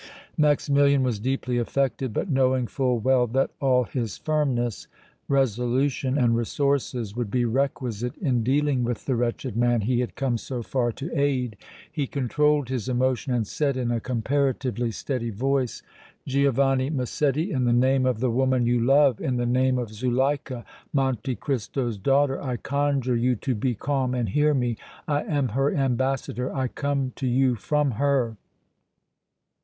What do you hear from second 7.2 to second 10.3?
be requisite in dealing with the wretched man he had